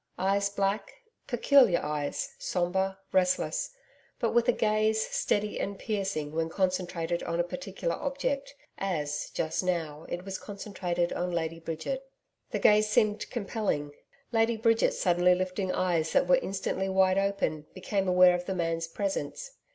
Eyes 0.17 0.49
black 0.49 0.93
peculiar 1.27 1.77
eyes, 1.79 2.29
sombre, 2.39 2.97
restless, 3.11 3.69
but 4.17 4.31
with 4.31 4.47
a 4.47 4.51
gaze, 4.51 4.99
steady 5.11 5.59
and 5.59 5.77
piercing 5.77 6.31
when 6.31 6.49
concentrated 6.49 7.21
on 7.21 7.39
a 7.39 7.43
particular 7.43 7.93
object, 7.93 8.55
as, 8.79 9.29
just 9.35 9.63
now, 9.63 10.07
it 10.09 10.25
was 10.25 10.39
concentrated 10.39 11.13
on 11.13 11.29
Lady 11.29 11.59
Bridget. 11.59 12.09
The 12.49 12.57
gaze 12.57 12.89
seemed 12.89 13.29
compelling. 13.29 13.91
Lady 14.31 14.57
Bridget 14.57 14.95
suddenly 14.95 15.35
lifting 15.35 15.71
eyes 15.71 16.13
that 16.13 16.25
were 16.27 16.37
instantly 16.41 16.89
wide 16.89 17.19
open, 17.19 17.67
became 17.75 18.07
aware 18.07 18.33
of 18.33 18.45
the 18.47 18.55
man's 18.55 18.87
presence. 18.87 19.51